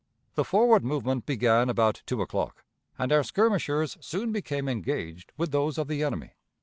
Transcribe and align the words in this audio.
The 0.33 0.43
forward 0.43 0.83
movement 0.83 1.27
began 1.27 1.69
about 1.69 2.01
two 2.07 2.23
o'clock, 2.23 2.63
and 2.97 3.11
our 3.11 3.21
skirmishers 3.23 3.99
soon 4.01 4.31
became 4.31 4.67
engaged 4.67 5.31
with 5.37 5.51
those 5.51 5.77
of 5.77 5.87
the 5.87 6.03
enemy. 6.03 6.33